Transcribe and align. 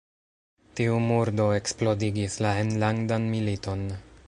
Tiu 0.79 0.95
murdo 1.09 1.45
eksplodigis 1.59 2.39
la 2.47 2.55
enlandan 2.65 3.31
militon. 3.37 3.87